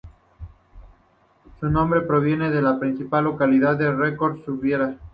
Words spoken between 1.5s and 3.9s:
Su nombre proviene de la principal localidad